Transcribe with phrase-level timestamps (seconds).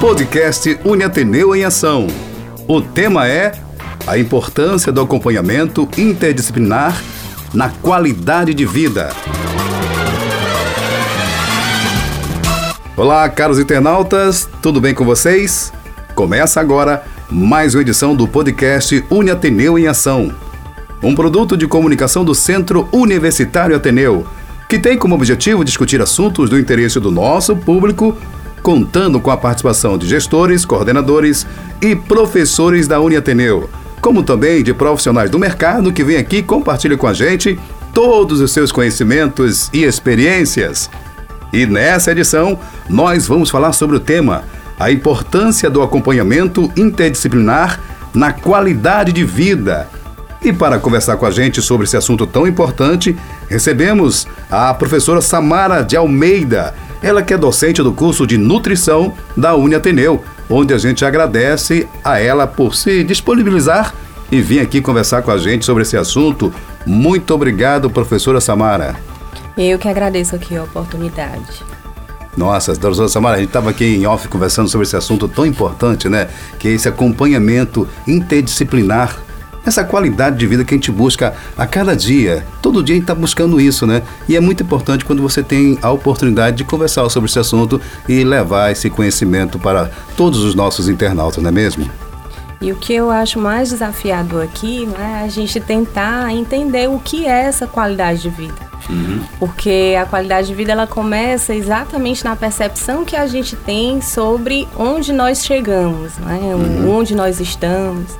[0.00, 2.06] Podcast Uniateneu em Ação.
[2.68, 3.50] O tema é
[4.06, 7.02] a importância do acompanhamento interdisciplinar
[7.52, 9.10] na qualidade de vida.
[12.96, 15.72] Olá, caros internautas, tudo bem com vocês?
[16.14, 20.32] Começa agora mais uma edição do podcast Uniateneu em Ação,
[21.02, 24.24] um produto de comunicação do Centro Universitário Ateneu,
[24.68, 28.16] que tem como objetivo discutir assuntos do interesse do nosso público,
[28.62, 31.46] contando com a participação de gestores, coordenadores
[31.80, 33.68] e professores da Uniateneu,
[34.00, 37.58] como também de profissionais do mercado que vêm aqui compartilham com a gente
[37.92, 40.90] todos os seus conhecimentos e experiências.
[41.52, 42.58] E nessa edição,
[42.88, 44.44] nós vamos falar sobre o tema
[44.78, 47.80] a importância do acompanhamento interdisciplinar
[48.14, 49.88] na qualidade de vida.
[50.40, 53.16] E para conversar com a gente sobre esse assunto tão importante,
[53.48, 59.54] recebemos a professora Samara de Almeida, ela que é docente do curso de nutrição da
[59.54, 63.94] Uniateneu, onde a gente agradece a ela por se disponibilizar
[64.30, 66.52] e vir aqui conversar com a gente sobre esse assunto.
[66.86, 68.96] Muito obrigado, professora Samara.
[69.56, 71.64] Eu que agradeço aqui a oportunidade.
[72.36, 76.08] Nossa, doutora Samara, a gente estava aqui em off conversando sobre esse assunto tão importante,
[76.08, 76.28] né?
[76.58, 79.18] Que é esse acompanhamento interdisciplinar
[79.68, 82.44] essa qualidade de vida que a gente busca a cada dia.
[82.60, 84.02] Todo dia a gente está buscando isso, né?
[84.28, 88.24] E é muito importante quando você tem a oportunidade de conversar sobre esse assunto e
[88.24, 91.88] levar esse conhecimento para todos os nossos internautas, não é mesmo?
[92.60, 96.98] E o que eu acho mais desafiador aqui né, é a gente tentar entender o
[96.98, 98.68] que é essa qualidade de vida.
[98.90, 99.20] Uhum.
[99.38, 104.66] Porque a qualidade de vida ela começa exatamente na percepção que a gente tem sobre
[104.76, 106.40] onde nós chegamos, né?
[106.42, 106.98] Uhum.
[106.98, 108.16] onde nós estamos.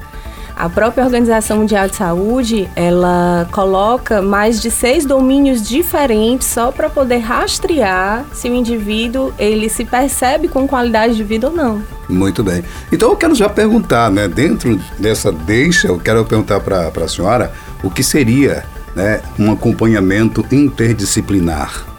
[0.59, 6.91] A própria Organização Mundial de Saúde, ela coloca mais de seis domínios diferentes só para
[6.91, 11.81] poder rastrear se o indivíduo ele se percebe com qualidade de vida ou não.
[12.09, 12.65] Muito bem.
[12.91, 17.53] Então eu quero já perguntar, né, dentro dessa deixa, eu quero perguntar para a senhora
[17.85, 18.65] o que seria
[18.97, 21.98] né, um acompanhamento interdisciplinar.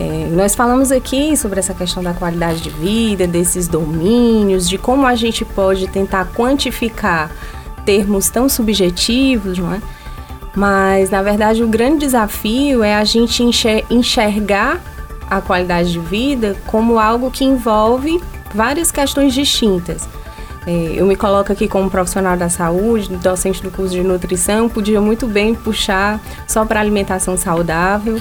[0.00, 5.06] É, nós falamos aqui sobre essa questão da qualidade de vida, desses domínios, de como
[5.06, 7.30] a gente pode tentar quantificar
[7.84, 9.82] termos tão subjetivos, não é?
[10.56, 13.42] Mas, na verdade, o grande desafio é a gente
[13.90, 14.80] enxergar
[15.28, 18.20] a qualidade de vida como algo que envolve
[18.54, 20.08] várias questões distintas.
[20.66, 25.00] É, eu me coloco aqui como profissional da saúde, docente do curso de nutrição, podia
[25.00, 26.18] muito bem puxar
[26.48, 28.18] só para alimentação saudável,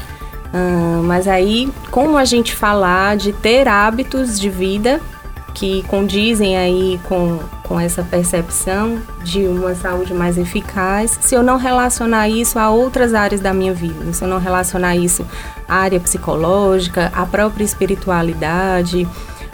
[0.54, 5.02] uh, mas aí como a gente falar de ter hábitos de vida
[5.54, 11.58] que condizem aí com, com essa percepção de uma saúde mais eficaz, se eu não
[11.58, 15.26] relacionar isso a outras áreas da minha vida, se eu não relacionar isso
[15.68, 19.08] à área psicológica, à própria espiritualidade,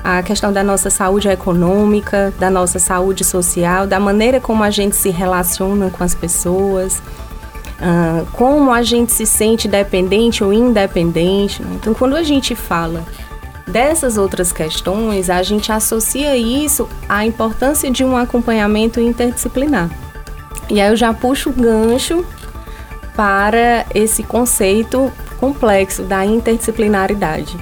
[0.04, 4.96] a questão da nossa saúde econômica, da nossa saúde social, da maneira como a gente
[4.96, 7.02] se relaciona com as pessoas,
[7.80, 11.62] uh, como a gente se sente dependente ou independente.
[11.62, 11.76] Né?
[11.76, 13.04] Então, quando a gente fala
[13.68, 19.90] dessas outras questões, a gente associa isso à importância de um acompanhamento interdisciplinar.
[20.70, 22.26] E aí eu já puxo o gancho
[23.16, 27.58] para esse conceito complexo da interdisciplinaridade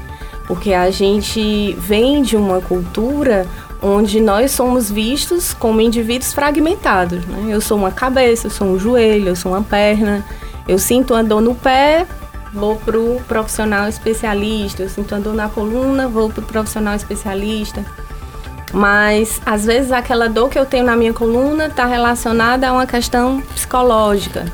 [0.48, 3.48] porque a gente vem de uma cultura
[3.84, 7.26] onde nós somos vistos como indivíduos fragmentados.
[7.26, 7.54] Né?
[7.54, 10.26] Eu sou uma cabeça, eu sou um joelho, eu sou uma perna,
[10.68, 12.08] eu sinto uma dor no pé,
[12.54, 16.96] vou para o profissional especialista, eu sinto uma dor na coluna, vou para o profissional
[16.96, 17.84] especialista.
[18.72, 22.88] Mas às vezes aquela dor que eu tenho na minha coluna está relacionada a uma
[22.88, 24.46] questão psicológica.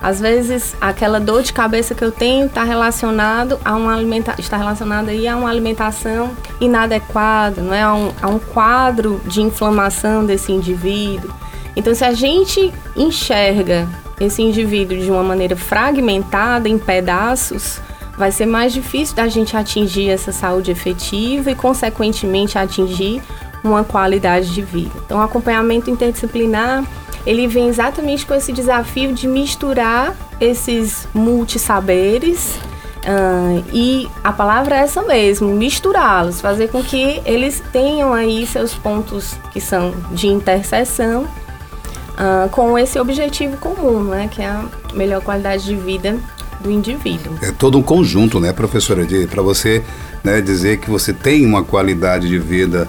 [0.00, 4.56] Às vezes, aquela dor de cabeça que eu tenho está relacionado a uma alimenta está
[4.56, 10.52] relacionada a uma alimentação inadequada, não é a um, a um quadro de inflamação desse
[10.52, 11.30] indivíduo.
[11.74, 13.88] Então, se a gente enxerga
[14.20, 17.80] esse indivíduo de uma maneira fragmentada, em pedaços,
[18.16, 23.22] vai ser mais difícil da gente atingir essa saúde efetiva e, consequentemente, atingir
[23.62, 24.92] uma qualidade de vida.
[25.04, 26.84] Então, acompanhamento interdisciplinar
[27.28, 32.56] ele vem exatamente com esse desafio de misturar esses multissaberes
[33.04, 38.72] uh, e a palavra é essa mesmo, misturá-los, fazer com que eles tenham aí seus
[38.72, 44.64] pontos que são de interseção uh, com esse objetivo comum, né, que é a
[44.94, 46.16] melhor qualidade de vida
[46.60, 47.34] do indivíduo.
[47.42, 49.84] É todo um conjunto, né, professora, para você
[50.24, 52.88] né, dizer que você tem uma qualidade de vida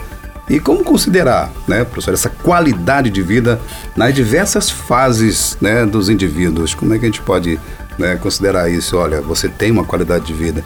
[0.50, 3.62] e como considerar, né, professor, essa qualidade de vida
[3.96, 6.74] nas diversas fases né, dos indivíduos?
[6.74, 7.60] Como é que a gente pode
[7.98, 8.98] né, considerar isso?
[8.98, 10.64] Olha, você tem uma qualidade de vida.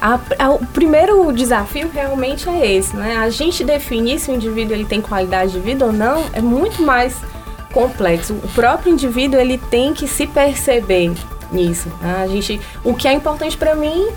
[0.00, 3.16] A, a, o primeiro desafio realmente é esse, né?
[3.16, 6.82] A gente definir se o indivíduo ele tem qualidade de vida ou não é muito
[6.82, 7.16] mais
[7.72, 8.32] complexo.
[8.34, 11.12] O próprio indivíduo ele tem que se perceber
[11.52, 11.88] nisso.
[12.00, 12.22] Né?
[12.22, 14.08] A gente, o que é importante para mim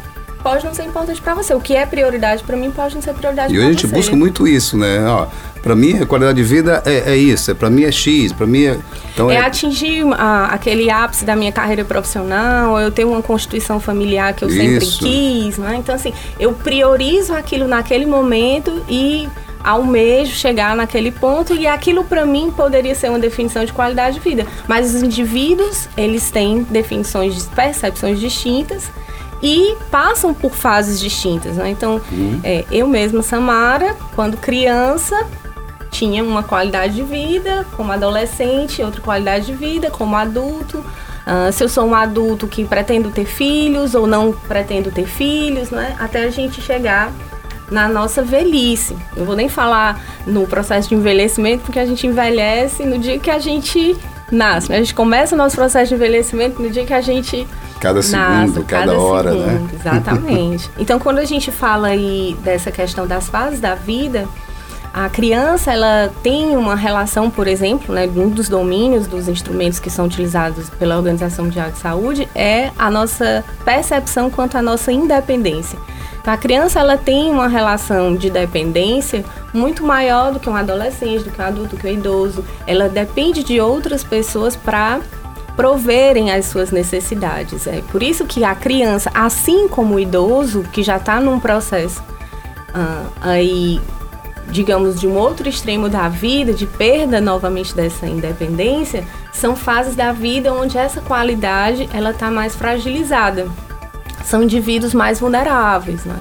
[0.44, 1.54] pode não ser importante para você.
[1.54, 3.66] O que é prioridade para mim pode não ser prioridade para você.
[3.66, 5.04] E a gente busca muito isso, né?
[5.07, 5.28] Ó,
[5.62, 7.50] para mim, a qualidade de vida é, é isso.
[7.50, 8.34] É, para mim é X.
[8.34, 8.78] Para mim é.
[9.13, 12.78] Então é, é atingir a, aquele ápice da minha carreira profissional.
[12.78, 15.00] Eu tenho uma constituição familiar que eu sempre isso.
[15.00, 15.78] quis, né?
[15.78, 19.30] Então assim, eu priorizo aquilo naquele momento e
[19.63, 24.19] almejo chegar naquele ponto e aquilo para mim poderia ser uma definição de qualidade de
[24.19, 24.45] vida.
[24.68, 28.92] Mas os indivíduos, eles têm definições, percepções distintas
[29.44, 31.57] e passam por fases distintas.
[31.57, 31.69] Né?
[31.69, 32.40] Então, uhum.
[32.44, 35.28] é, eu mesma, Samara, quando criança,
[35.92, 40.78] tinha uma qualidade de vida como adolescente, outra qualidade de vida como adulto.
[40.80, 45.69] Uh, se eu sou um adulto que pretendo ter filhos ou não pretendo ter filhos,
[45.69, 45.95] né?
[46.00, 47.13] Até a gente chegar
[47.72, 48.95] na nossa velhice.
[49.16, 53.31] Eu vou nem falar no processo de envelhecimento, porque a gente envelhece no dia que
[53.31, 53.95] a gente
[54.33, 54.69] nasce.
[54.69, 54.77] Né?
[54.77, 57.47] A gente começa o nosso processo de envelhecimento no dia que a gente
[57.80, 59.45] Cada segundo, cada, cada hora, né?
[59.45, 59.80] segundo, né?
[59.80, 60.71] Exatamente.
[60.80, 64.25] então, quando a gente fala aí dessa questão das fases da vida,
[64.94, 69.89] a criança ela tem uma relação, por exemplo, né, um dos domínios dos instrumentos que
[69.89, 75.80] são utilizados pela Organização Mundial de Saúde é a nossa percepção quanto à nossa independência.
[76.25, 81.31] A criança ela tem uma relação de dependência muito maior do que um adolescente, do
[81.31, 82.45] que um adulto, do que um idoso.
[82.65, 85.01] Ela depende de outras pessoas para
[85.55, 87.67] proverem as suas necessidades.
[87.67, 92.01] É por isso que a criança, assim como o idoso, que já está num processo
[92.01, 93.81] uh, aí,
[94.49, 99.03] digamos, de um outro extremo da vida, de perda novamente dessa independência,
[99.33, 103.47] são fases da vida onde essa qualidade ela está mais fragilizada.
[104.23, 106.17] São indivíduos mais vulneráveis, né?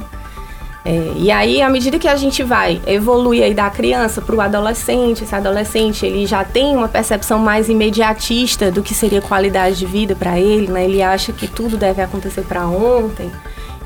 [0.85, 4.41] É, e aí, à medida que a gente vai evoluir aí da criança para o
[4.41, 9.87] adolescente, esse adolescente ele já tem uma percepção mais imediatista do que seria qualidade de
[9.87, 10.85] vida para ele, né?
[10.85, 13.31] Ele acha que tudo deve acontecer para ontem,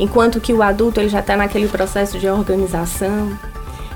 [0.01, 3.39] enquanto que o adulto ele já está naquele processo de organização.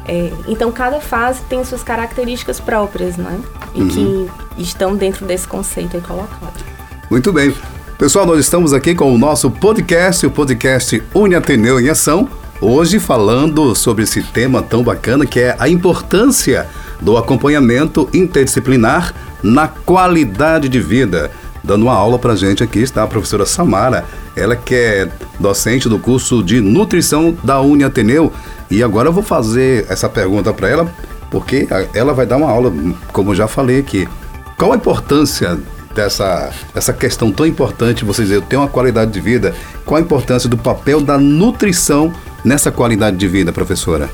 [0.07, 3.41] É, então, cada fase tem suas características próprias, né?
[3.75, 3.89] E uhum.
[3.89, 6.63] que estão dentro desse conceito aí colocado.
[7.11, 7.55] Muito bem.
[8.01, 12.27] Pessoal, nós estamos aqui com o nosso podcast, o podcast Uniateneu em Ação
[12.59, 16.67] Hoje falando sobre esse tema tão bacana que é a importância
[16.99, 21.31] do acompanhamento interdisciplinar na qualidade de vida.
[21.63, 25.09] Dando uma aula para gente aqui está a professora Samara, ela que é
[25.39, 28.33] docente do curso de nutrição da Uni Ateneu.
[28.71, 30.91] E agora eu vou fazer essa pergunta para ela,
[31.31, 32.73] porque ela vai dar uma aula,
[33.13, 34.09] como já falei aqui.
[34.57, 35.59] Qual a importância
[36.01, 39.55] dessa, dessa questão tão importante, vocês dizer, eu tenho uma qualidade de vida,
[39.85, 42.13] qual a importância do papel da nutrição
[42.45, 44.09] nessa qualidade de vida, professora?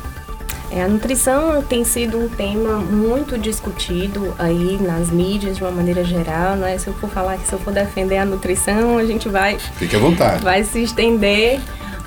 [0.70, 6.02] É, a nutrição tem sido um tema muito discutido aí nas mídias de uma maneira
[6.02, 6.76] geral, né?
[6.76, 9.94] Se eu for falar que se eu for defender a nutrição, a gente vai Fique
[9.94, 10.42] à vontade.
[10.42, 11.60] Vai se estender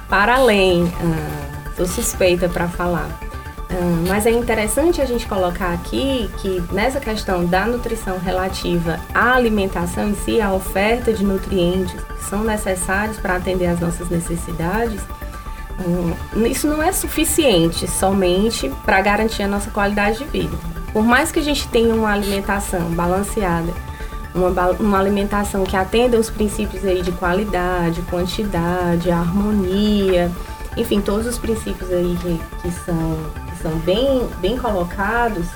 [0.10, 0.92] para além.
[1.02, 3.29] Ah, sou suspeita para falar.
[3.70, 9.34] Ah, mas é interessante a gente colocar aqui que nessa questão da nutrição relativa à
[9.36, 15.02] alimentação em si, a oferta de nutrientes que são necessários para atender às nossas necessidades,
[15.86, 16.14] Hum,
[16.46, 20.58] isso não é suficiente somente para garantir a nossa qualidade de vida.
[20.92, 23.72] Por mais que a gente tenha uma alimentação balanceada,
[24.34, 30.32] uma, uma alimentação que atenda os princípios aí de qualidade, quantidade, harmonia,
[30.78, 33.18] enfim, todos os princípios aí que, que, são,
[33.50, 35.48] que são bem, bem colocados,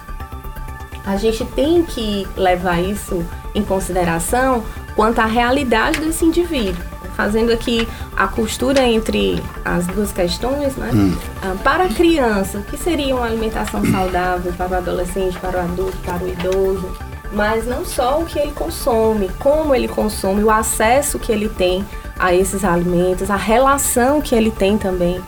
[1.06, 4.64] a gente tem que levar isso em consideração
[4.96, 10.90] quanto à realidade desse indivíduo fazendo aqui a costura entre as duas questões, né?
[10.94, 11.16] Hum.
[11.42, 15.62] Ah, para a criança, o que seria uma alimentação saudável para o adolescente, para o
[15.62, 16.92] adulto, para o idoso?
[17.32, 21.84] Mas não só o que ele consome, como ele consome, o acesso que ele tem
[22.18, 25.22] a esses alimentos, a relação que ele tem também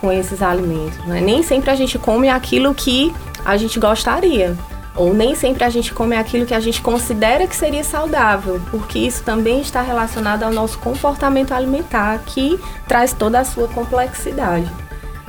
[0.00, 0.98] com esses alimentos.
[1.06, 1.20] Né?
[1.20, 4.56] Nem sempre a gente come aquilo que a gente gostaria.
[4.96, 8.98] Ou nem sempre a gente come aquilo que a gente considera que seria saudável, porque
[8.98, 14.70] isso também está relacionado ao nosso comportamento alimentar, que traz toda a sua complexidade.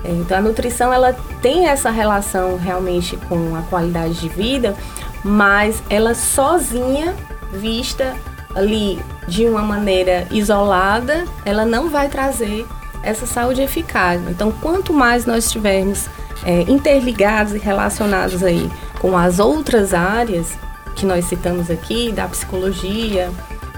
[0.03, 4.75] É, então a nutrição ela tem essa relação realmente com a qualidade de vida,
[5.23, 7.15] mas ela sozinha,
[7.53, 8.15] vista
[8.55, 12.65] ali de uma maneira isolada, ela não vai trazer
[13.03, 14.21] essa saúde eficaz.
[14.29, 16.07] Então, quanto mais nós estivermos
[16.43, 20.57] é, interligados e relacionados aí com as outras áreas
[20.95, 23.31] que nós citamos aqui, da psicologia,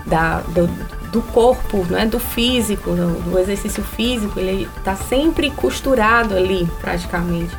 [0.06, 0.68] da, do,
[1.12, 7.56] do corpo, né, do físico, do, do exercício físico, ele está sempre costurado ali, praticamente,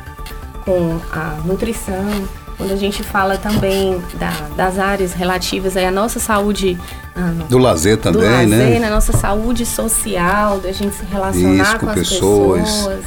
[0.63, 2.05] com a nutrição.
[2.57, 6.77] Quando a gente fala também da, das áreas relativas à nossa saúde.
[7.15, 8.79] Ah, do lazer também, do lazer, né?
[8.79, 13.05] Na nossa saúde social, da gente se relacionar Isso, com, com pessoas, pessoas.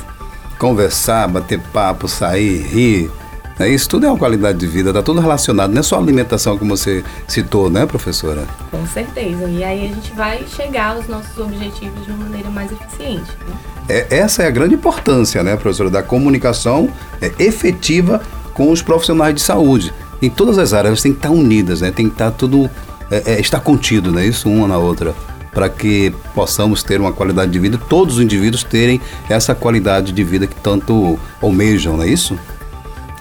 [0.59, 3.11] Conversar, bater papo, sair, rir
[3.59, 3.69] né?
[3.69, 6.57] Isso tudo é uma qualidade de vida, está tudo relacionado, não é só a alimentação
[6.57, 8.47] como você citou, né, professora?
[8.71, 9.45] Com certeza.
[9.49, 13.31] E aí a gente vai chegar aos nossos objetivos de uma maneira mais eficiente.
[13.47, 13.57] Né?
[13.88, 16.88] É, essa é a grande importância, né, professora, da comunicação
[17.21, 18.23] é, efetiva
[18.59, 19.95] com os profissionais de saúde.
[20.21, 21.93] Em todas as áreas, elas têm que estar unidas, né?
[21.93, 22.69] Tem que estar tudo,
[23.09, 24.27] é, é, estar contido, né?
[24.27, 25.15] Isso uma na outra
[25.53, 30.23] para que possamos ter uma qualidade de vida, todos os indivíduos terem essa qualidade de
[30.23, 32.38] vida que tanto almejam, não é isso?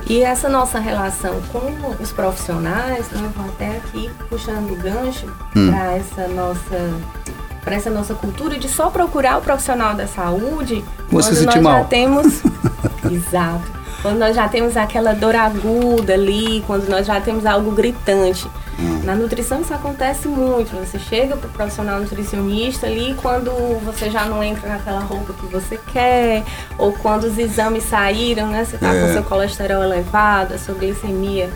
[0.08, 5.26] E essa nossa relação com os profissionais, né, vou até aqui puxando o gancho
[5.56, 5.72] hum.
[5.72, 6.94] para essa nossa
[7.64, 11.80] para essa nossa cultura de só procurar o profissional da saúde Você quando nós mal.
[11.80, 12.42] já temos
[13.12, 18.48] exato quando nós já temos aquela dor aguda ali, quando nós já temos algo gritante.
[18.80, 19.02] Hum.
[19.04, 20.76] Na nutrição isso acontece muito.
[20.76, 23.52] Você chega para o profissional nutricionista ali quando
[23.84, 26.44] você já não entra naquela roupa que você quer,
[26.78, 28.64] ou quando os exames saíram, né?
[28.64, 29.02] Você está é.
[29.02, 31.50] com seu colesterol elevado, a sua glicemia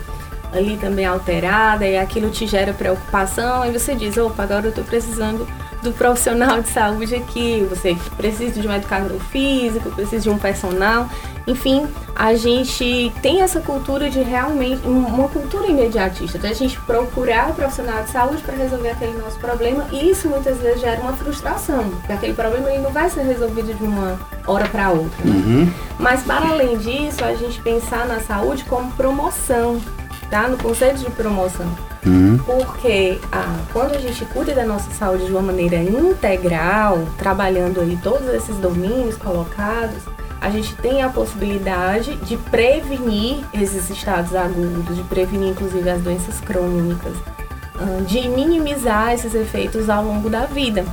[0.52, 4.84] ali também alterada, e aquilo te gera preocupação, e você diz, opa, agora eu estou
[4.84, 5.48] precisando
[5.82, 11.08] do profissional de saúde aqui, você precisa de um educador físico, precisa de um personal.
[11.46, 17.50] Enfim, a gente tem essa cultura de realmente, uma cultura imediatista, então a gente procurar
[17.50, 21.14] o profissional de saúde para resolver aquele nosso problema e isso muitas vezes gera uma
[21.14, 25.24] frustração, porque aquele problema ele não vai ser resolvido de uma hora para outra.
[25.24, 25.32] Né?
[25.34, 25.72] Uhum.
[25.98, 29.80] Mas para além disso, a gente pensar na saúde como promoção,
[30.30, 30.46] tá?
[30.46, 31.66] No conceito de promoção.
[32.44, 37.96] Porque ah, quando a gente cuida da nossa saúde de uma maneira integral, trabalhando aí
[38.02, 40.02] todos esses domínios colocados,
[40.40, 46.40] a gente tem a possibilidade de prevenir esses estados agudos, de prevenir inclusive as doenças
[46.40, 47.14] crônicas,
[47.76, 50.84] ah, de minimizar esses efeitos ao longo da vida.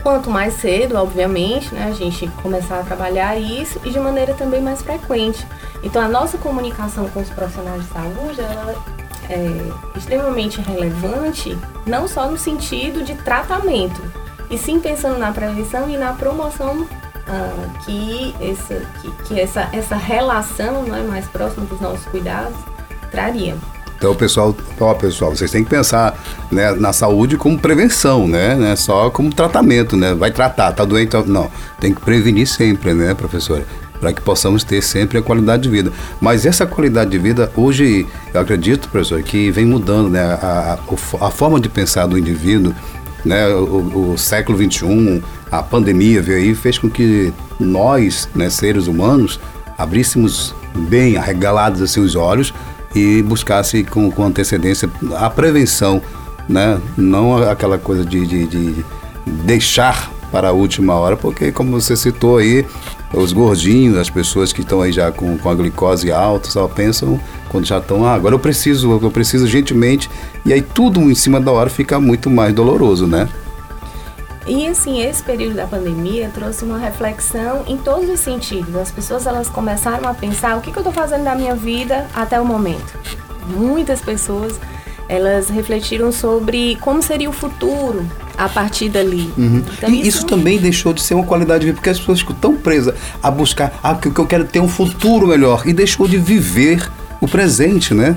[0.00, 4.62] Quanto mais cedo, obviamente, né, a gente começar a trabalhar isso e de maneira também
[4.62, 5.46] mais frequente.
[5.82, 8.74] Então, a nossa comunicação com os profissionais de saúde, ela
[9.30, 11.56] é extremamente relevante,
[11.86, 14.02] não só no sentido de tratamento,
[14.50, 16.86] e sim pensando na prevenção e na promoção
[17.28, 22.56] ah, que, essa, que, que, essa, essa relação não é mais próxima dos nossos cuidados
[23.10, 23.56] traria.
[23.96, 26.18] Então, pessoal, ó, pessoal, vocês têm que pensar
[26.50, 28.54] né, na saúde como prevenção, né?
[28.54, 30.14] Não é só como tratamento, né?
[30.14, 31.50] Vai tratar, tá doente, não.
[31.78, 33.66] Tem que prevenir sempre, né, professora?
[34.00, 35.92] Para que possamos ter sempre a qualidade de vida.
[36.20, 40.22] Mas essa qualidade de vida, hoje, eu acredito, professor, que vem mudando, né?
[40.22, 40.78] A,
[41.20, 42.74] a, a forma de pensar do indivíduo,
[43.24, 43.48] né?
[43.48, 49.38] O, o, século XXI, a pandemia veio aí, fez com que nós, né, seres humanos,
[49.76, 52.54] abríssemos bem arregalados assim os olhos
[52.94, 56.00] e buscasse com, com antecedência a prevenção,
[56.48, 56.80] né?
[56.96, 58.84] Não aquela coisa de, de, de
[59.26, 62.64] deixar para a última hora, porque como você citou aí,
[63.12, 67.20] os gordinhos, as pessoas que estão aí já com, com a glicose alta, só pensam
[67.48, 70.08] quando já estão, ah, agora eu preciso, eu preciso gentilmente,
[70.44, 73.28] e aí tudo em cima da hora fica muito mais doloroso, né?
[74.46, 78.74] E assim, esse período da pandemia trouxe uma reflexão em todos os sentidos.
[78.74, 82.06] As pessoas elas começaram a pensar o que, que eu estou fazendo da minha vida
[82.14, 82.98] até o momento.
[83.46, 84.58] Muitas pessoas
[85.08, 88.04] elas refletiram sobre como seria o futuro
[88.40, 89.30] a partir dali.
[89.36, 89.62] Uhum.
[89.76, 92.20] Então, e isso, isso, também deixou de ser uma qualidade de vida, porque as pessoas
[92.20, 96.08] ficam tão presas a buscar, ah, que eu quero ter um futuro melhor, e deixou
[96.08, 98.16] de viver o presente, né?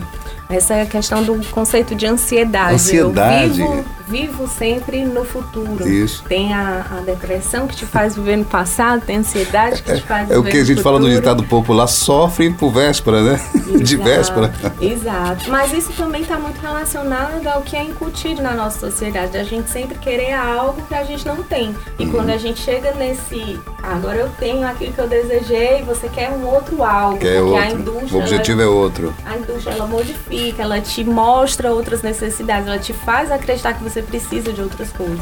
[0.49, 2.75] Essa é a questão do conceito de ansiedade.
[2.75, 3.61] Ansiedade.
[3.61, 5.87] Eu vivo, vivo sempre no futuro.
[5.87, 6.23] Isso.
[6.23, 10.01] Tem a, a, depressão que te faz viver no passado, tem a ansiedade que te
[10.05, 10.35] faz é, viver no futuro.
[10.35, 13.33] É o que a gente fala no ditado popular, sofre por véspera, né?
[13.55, 14.53] Exato, de véspera.
[14.79, 15.49] Exato.
[15.49, 19.37] Mas isso também está muito relacionado ao que é incutido na nossa sociedade.
[19.37, 21.75] A gente sempre querer algo que a gente não tem.
[21.97, 22.11] E uhum.
[22.11, 26.45] quando a gente chega nesse, agora eu tenho aquilo que eu desejei, você quer um
[26.45, 27.17] outro algo.
[27.17, 27.63] Quer porque outro.
[27.63, 28.17] a indústria.
[28.17, 29.13] O objetivo ela, é outro.
[29.25, 34.01] A indústria ela modifica ela te mostra outras necessidades, ela te faz acreditar que você
[34.01, 35.19] precisa de outras coisas.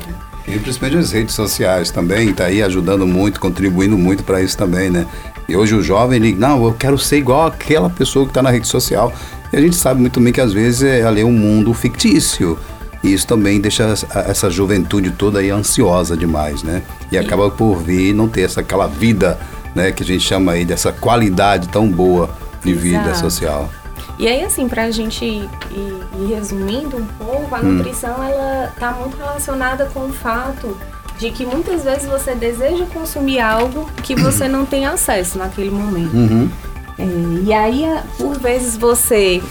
[0.48, 4.89] E principalmente as redes sociais também, está aí ajudando muito, contribuindo muito para isso também,
[4.89, 5.06] né?
[5.48, 8.50] E hoje o jovem, ele, não, eu quero ser igual aquela pessoa que está na
[8.50, 9.13] rede social.
[9.51, 12.58] E a gente sabe muito bem que às vezes é ali um mundo fictício.
[13.03, 13.94] E isso também deixa
[14.27, 16.84] essa juventude toda aí ansiosa demais, né?
[17.12, 19.39] E, acaba por vir não ter essa aquela vida,
[19.74, 22.30] né, que a gente chama aí dessa qualidade tão boa
[22.63, 22.84] de Exato.
[22.84, 23.70] vida social.
[24.22, 27.63] E aí, assim, para a gente ir, ir, resumindo um pouco, a hum.
[27.63, 30.78] nutrição ela está muito relacionada com o fato
[31.18, 36.16] de que muitas vezes você deseja consumir algo que você não tem acesso naquele momento.
[36.16, 36.51] Uhum.
[37.00, 37.04] É,
[37.46, 37.84] e aí,
[38.20, 39.42] por vezes, você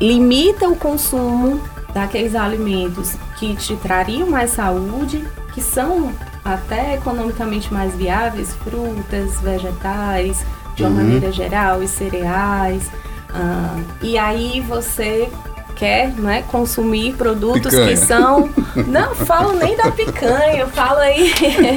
[0.00, 1.60] limita o consumo
[1.92, 6.12] daqueles alimentos que te trariam mais saúde, que são
[6.44, 10.46] até economicamente mais viáveis, frutas, vegetais,
[10.76, 10.96] de uma uhum.
[10.98, 12.88] maneira geral, e cereais.
[13.34, 15.30] Ah, e aí você
[15.74, 17.88] quer né, consumir produtos picanha.
[17.88, 18.50] que são.
[18.86, 21.32] Não falo nem da picanha, eu falo aí.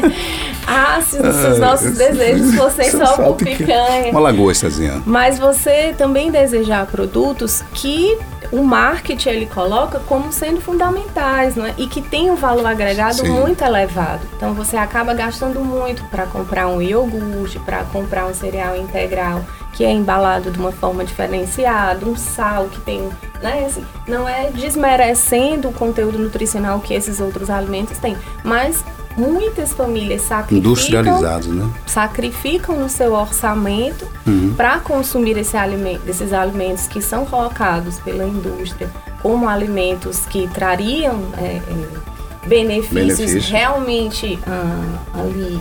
[0.68, 4.12] ah, se, se os ah, nossos desejos fossem só por picanha.
[4.12, 5.02] Uma lagostazinha.
[5.06, 8.18] Mas você também desejar produtos que
[8.52, 11.74] o marketing ele coloca como sendo fundamentais, né?
[11.78, 13.30] E que tem um valor agregado Sim.
[13.30, 14.22] muito elevado.
[14.36, 19.44] Então você acaba gastando muito para comprar um iogurte, para comprar um cereal integral
[19.74, 23.10] que é embalado de uma forma diferenciada, um sal que tem,
[23.44, 28.86] né, assim, não é desmerecendo o conteúdo nutricional que esses outros alimentos têm, mas
[29.18, 31.70] muitas famílias sacrificam, industrializados, né?
[31.86, 34.54] Sacrificam no seu orçamento uhum.
[34.56, 38.90] para consumir esse alimento, esses alimentos que são colocados pela indústria
[39.22, 43.52] como alimentos que trariam é, é, benefícios Benefício.
[43.52, 45.60] realmente ah, ali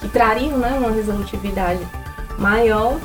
[0.00, 1.86] que trariam né, uma resolutividade
[2.38, 2.98] maior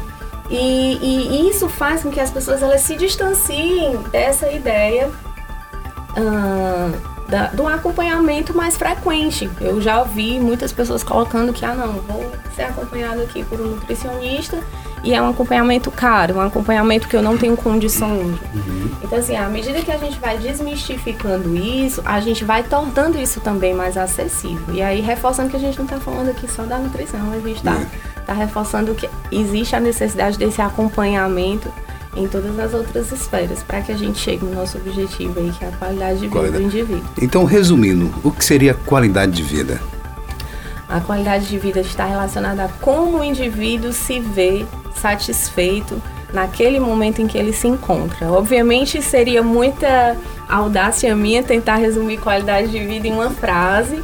[0.50, 5.10] e, e, isso faz com que as pessoas elas se distanciem dessa ideia
[6.18, 9.50] uh, da, do acompanhamento mais frequente.
[9.60, 13.66] Eu já ouvi muitas pessoas colocando que, ah não, vou ser acompanhado aqui por um
[13.66, 14.60] nutricionista
[15.04, 18.40] e é um acompanhamento caro, um acompanhamento que eu não tenho condição hoje.
[18.54, 18.90] Uhum.
[19.04, 23.42] Então, assim, à medida que a gente vai desmistificando isso, a gente vai tornando isso
[23.42, 24.74] também mais acessível.
[24.74, 27.58] E aí, reforçando que a gente não está falando aqui só da nutrição, a gente
[27.58, 27.78] está
[28.24, 31.72] está reforçando que existe a necessidade desse acompanhamento
[32.16, 35.66] em todas as outras esferas para que a gente chegue no nosso objetivo aí, que
[35.66, 36.64] é a qualidade de vida qualidade.
[36.64, 37.10] do indivíduo.
[37.22, 39.82] Então, resumindo, o que seria qualidade de vida?
[40.88, 44.66] A qualidade de vida está relacionada a como o indivíduo se vê
[44.96, 46.02] satisfeito
[46.32, 48.32] naquele momento em que ele se encontra.
[48.32, 50.16] Obviamente, seria muita
[50.48, 54.04] audácia minha tentar resumir qualidade de vida em uma frase,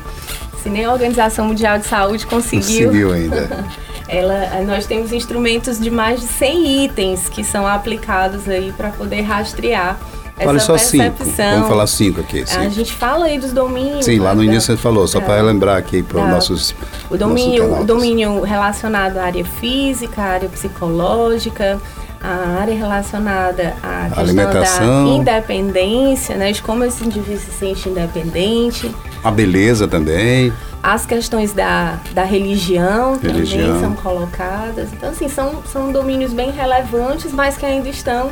[0.62, 2.88] se nem a Organização Mundial de Saúde conseguiu.
[2.88, 3.66] Conseguiu ainda.
[4.10, 9.22] ela, nós temos instrumentos de mais de 100 itens que são aplicados aí para poder
[9.22, 9.98] rastrear
[10.44, 11.24] Fale só cinco.
[11.24, 12.46] Vamos falar cinco aqui.
[12.46, 12.62] Cinco.
[12.62, 14.06] A gente fala aí dos domínios.
[14.06, 16.76] Sim, lá no início você falou, só para lembrar aqui para os nossos.
[17.10, 21.80] O domínio, o domínio relacionado à área física, à área psicológica,
[22.22, 25.06] a área relacionada à questão Alimentação.
[25.06, 28.94] da independência, né, de como esse indivíduo se sente independente.
[29.24, 30.54] A beleza também.
[30.82, 34.94] As questões da, da religião, religião, também são colocadas.
[34.94, 38.32] Então, assim, são, são domínios bem relevantes, mas que ainda estão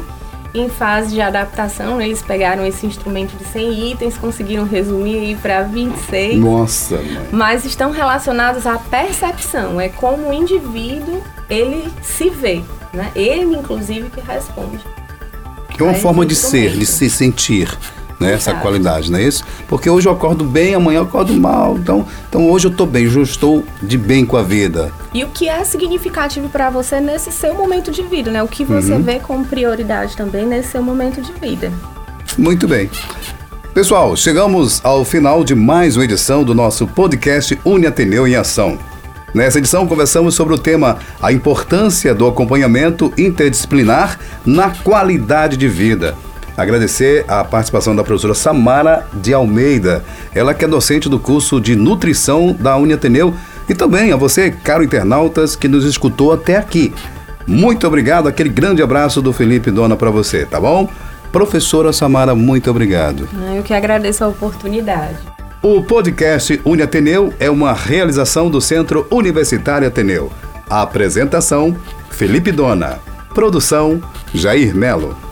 [0.53, 2.01] em fase de adaptação.
[2.01, 6.39] Eles pegaram esse instrumento de 100 itens, conseguiram resumir para 26.
[6.39, 7.27] Nossa, mãe.
[7.31, 9.79] Mas estão relacionados à percepção.
[9.79, 12.61] É como o indivíduo, ele se vê.
[12.93, 13.11] Né?
[13.15, 14.79] Ele, inclusive, que responde.
[15.77, 17.77] É uma forma de ser, de se sentir
[18.19, 18.33] né?
[18.33, 19.43] Essa qualidade, não é isso?
[19.67, 21.77] Porque hoje eu acordo bem, amanhã eu acordo mal.
[21.77, 24.91] Então, então hoje eu estou bem, hoje eu estou de bem com a vida.
[25.13, 28.41] E o que é significativo para você nesse seu momento de vida, né?
[28.41, 29.01] O que você uhum.
[29.01, 31.71] vê como prioridade também nesse seu momento de vida.
[32.37, 32.89] Muito bem.
[33.73, 38.77] Pessoal, chegamos ao final de mais uma edição do nosso podcast Uni Ateneu em Ação.
[39.33, 46.15] Nessa edição, conversamos sobre o tema A importância do acompanhamento interdisciplinar na qualidade de vida.
[46.57, 51.75] Agradecer a participação da professora Samara de Almeida, ela que é docente do curso de
[51.75, 53.31] nutrição da Uniateneu
[53.69, 56.91] e também a você, caro internautas, que nos escutou até aqui.
[57.45, 60.89] Muito obrigado, aquele grande abraço do Felipe Dona para você, tá bom?
[61.31, 63.29] Professora Samara, muito obrigado.
[63.55, 65.15] Eu que agradeço a oportunidade.
[65.61, 70.31] O podcast Uniateneu é uma realização do Centro Universitário Ateneu.
[70.67, 71.75] A apresentação:
[72.09, 72.99] Felipe Dona.
[73.33, 74.01] Produção:
[74.33, 75.26] Jair Melo.